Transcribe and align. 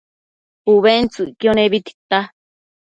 ubentsëcquio 0.73 1.51
nebi 1.55 1.79
tita 1.85 2.19